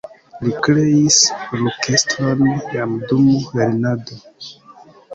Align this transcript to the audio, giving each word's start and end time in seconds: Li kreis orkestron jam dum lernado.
Li 0.45 0.53
kreis 0.67 1.17
orkestron 1.59 2.43
jam 2.75 2.99
dum 3.13 3.31
lernado. 3.61 4.23